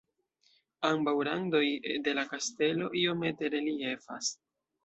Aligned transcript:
Ambaŭ 0.89 1.13
randoj 1.27 1.61
de 2.07 2.15
la 2.21 2.25
kastelo 2.31 2.91
iomete 3.03 3.55
reliefas. 3.59 4.35